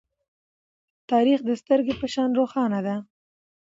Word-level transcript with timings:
تاریخ 1.11 1.39
د 1.45 1.49
سترگې 1.61 1.93
په 2.01 2.07
شان 2.13 2.29
روښانه 2.39 2.79
ده. 2.87 2.95